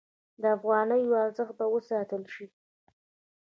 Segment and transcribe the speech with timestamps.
[0.41, 2.45] د افغانیو ارزښت به وساتل شي؟